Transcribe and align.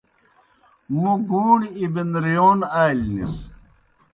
موْ 1.01 1.11
گُوݨیْ 1.29 1.69
اِبِنرِیون 1.81 2.59
آلیْ 2.83 3.07
نِس۔ 3.15 3.35